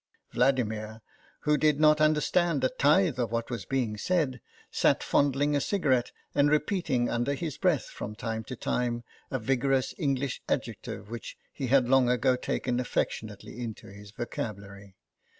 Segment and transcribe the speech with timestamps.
[0.31, 1.03] Vladimir,
[1.41, 6.11] who did not understand a tithe of what was being said, sat fondling a cigarette
[6.33, 10.41] and repeating under his breath from time to time a vigorous THE BAG 83 English
[10.49, 14.95] adjective which he had long ago taken affectionately into his vocabulary.